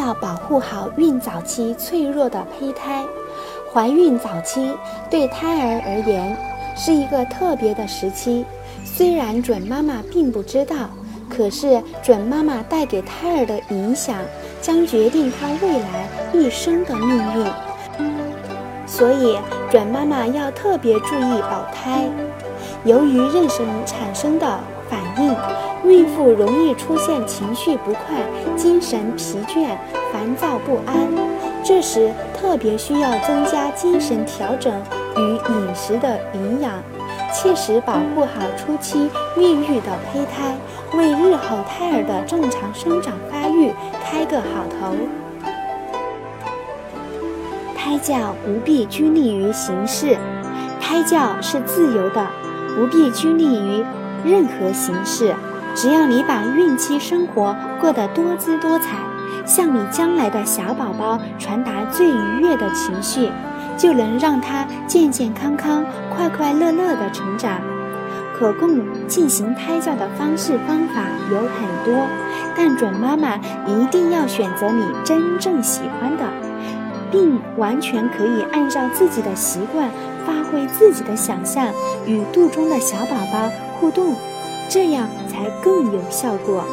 [0.00, 3.04] 要保护好孕早期脆弱的胚胎。
[3.72, 4.74] 怀孕早期
[5.10, 6.36] 对胎儿而言
[6.74, 8.44] 是一个特别的时期，
[8.82, 10.88] 虽然准妈妈并不知道，
[11.28, 14.16] 可是准妈妈带给胎儿的影响
[14.62, 17.46] 将决定她未来一生的命运。
[18.86, 19.38] 所以，
[19.70, 22.08] 准妈妈要特别注意保胎。
[22.84, 24.58] 由于妊娠产生的
[24.88, 25.36] 反应，
[25.84, 28.16] 孕妇容易出现情绪不快、
[28.56, 29.68] 精神疲倦、
[30.12, 30.96] 烦躁不安。
[31.62, 34.72] 这时特别需要增加精神调整
[35.16, 36.72] 与饮食的营养，
[37.32, 40.54] 切实保护好初期孕育的胚胎，
[40.96, 43.72] 为日后胎儿的正常生长发育
[44.04, 44.96] 开个好头。
[47.76, 50.16] 胎教不必拘泥于形式，
[50.80, 52.26] 胎教是自由的，
[52.74, 53.84] 不必拘泥于
[54.24, 55.34] 任何形式。
[55.74, 58.96] 只要你把孕期生活过得多姿多彩，
[59.46, 63.30] 向你将来的小宝宝传达最愉悦的情绪，
[63.76, 67.60] 就能让他健健康康、快快乐乐地成长。
[68.36, 71.48] 可供进行胎教的方式方法有很
[71.84, 72.06] 多，
[72.56, 76.24] 但准妈妈一定要选择你真正喜欢的，
[77.10, 79.90] 并完全可以按照自己的习惯，
[80.26, 81.68] 发挥自己的想象，
[82.06, 84.14] 与肚中的小宝宝互动。
[84.70, 86.64] 这样才更有效果。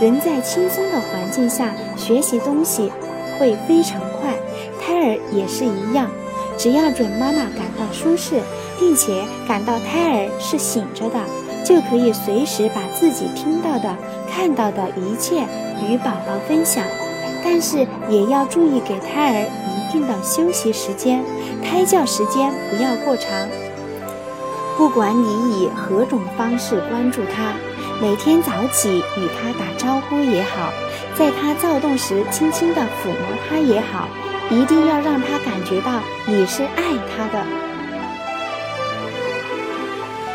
[0.00, 2.90] 人在轻松的环境下学习东西
[3.38, 4.34] 会非常快，
[4.80, 6.10] 胎儿也是一样。
[6.56, 8.40] 只要准妈妈感到舒适，
[8.80, 11.20] 并且感到胎儿是醒着的，
[11.62, 13.94] 就可以随时把自己听到的、
[14.28, 15.42] 看到的一切
[15.86, 16.82] 与宝宝分享。
[17.44, 21.22] 但是也要注意给胎儿一定的休息时间，
[21.62, 23.30] 胎教时间不要过长。
[24.78, 27.52] 不管你以何种方式关注他，
[28.00, 30.72] 每天早起与他打招呼也好，
[31.16, 34.08] 在他躁动时轻轻地抚摸他也好，
[34.48, 37.44] 一定要让他感觉到你是爱他的。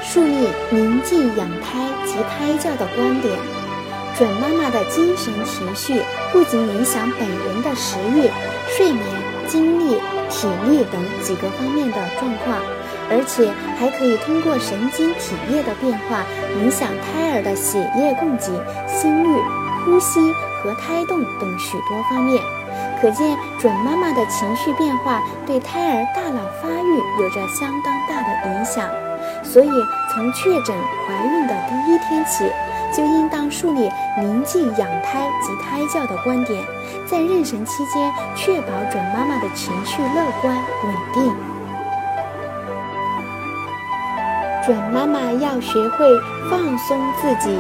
[0.04, 3.40] 树立宁静养胎及胎教的观点，
[4.18, 6.02] 准妈妈的精神情绪
[6.34, 8.30] 不仅影响本人的食欲、
[8.76, 9.06] 睡眠、
[9.48, 9.98] 精力、
[10.30, 12.58] 体力等几个方面的状况。
[13.14, 16.26] 而且还可以通过神经体液的变化
[16.58, 18.50] 影响胎儿的血液供给、
[18.88, 19.40] 心率、
[19.86, 20.20] 呼吸
[20.58, 22.42] 和胎动等许多方面。
[23.00, 28.90] 可见，准妈妈的情绪变化对胎儿大脑发育有着相当大的影响。
[29.44, 29.70] 所以，
[30.12, 30.76] 从确诊
[31.06, 32.50] 怀孕的第一天起，
[32.96, 36.64] 就应当树立宁静养胎及胎教的观点，
[37.06, 41.53] 在妊娠期间确保准妈妈的情绪乐观稳定。
[44.66, 46.08] 准妈妈要学会
[46.50, 47.54] 放松自己。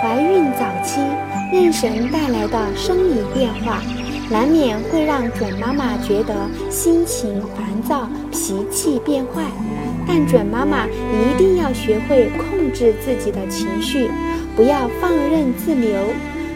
[0.00, 1.00] 怀孕早期，
[1.52, 3.82] 妊娠带来的生理变化，
[4.30, 6.32] 难免会让准妈妈觉得
[6.70, 9.42] 心情烦躁、脾气变坏。
[10.06, 14.08] 但准妈妈一定要学会控制自己的情绪，
[14.54, 15.98] 不要放任自流。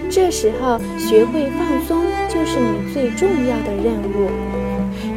[0.09, 4.31] 这时候，学会放松就是你最重要的任务。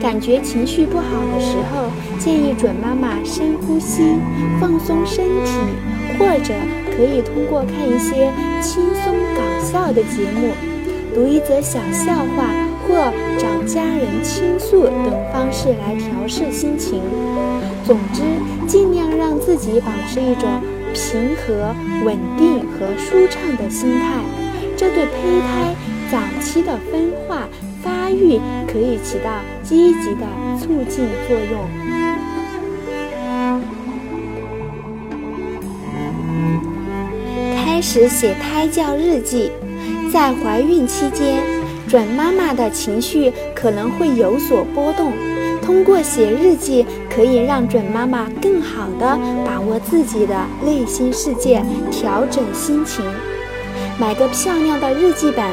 [0.02, 1.04] 感觉情绪不好
[1.34, 4.04] 的时候，建议准妈妈深呼吸，
[4.60, 5.52] 放松身体，
[6.18, 6.54] 或者
[6.96, 8.32] 可以通过看一些
[8.62, 10.54] 轻松搞笑的节目，
[11.14, 12.48] 读一则小笑话，
[12.88, 17.02] 或找家人倾诉等方式来调试心情。
[17.84, 18.22] 总之，
[18.68, 20.62] 尽量让自己保持一种
[20.94, 21.74] 平和、
[22.06, 24.22] 稳定和舒畅的心态，
[24.78, 25.76] 这对胚胎
[26.12, 27.48] 早期的分化。
[28.08, 30.26] 发育可以起到积极的
[30.58, 31.68] 促进作用。
[37.58, 39.52] 开始写胎教日记，
[40.10, 41.44] 在怀孕期间，
[41.86, 45.12] 准妈妈的情绪可能会有所波动。
[45.62, 51.62] 通过写日记，可以让准妈妈更好的把握自己的内心世界，
[51.92, 53.04] 调整心情。
[54.00, 55.44] 买个漂亮的日记本。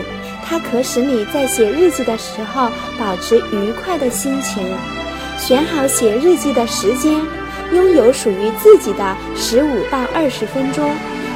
[0.45, 4.63] 它可使你在写日记的时候保持愉快的心情。
[5.39, 7.21] 选好写日记的时间，
[7.73, 10.91] 拥有属于自己的十五到二十分钟。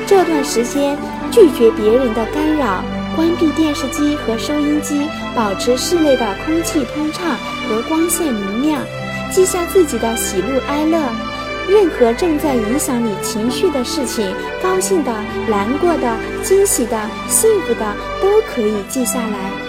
[0.07, 0.97] 这段时间
[1.31, 2.85] 拒绝别人的干扰，
[3.17, 7.37] 关闭电视机和收音机，保持室内的空气通畅
[7.69, 8.83] 和光线明亮。
[9.31, 10.99] 记下自己的喜怒哀乐。
[11.69, 15.13] 任何正在影响你情绪的事情，高兴的、
[15.49, 16.99] 难过的、惊喜的、
[17.29, 19.68] 幸福的，都可以记下来。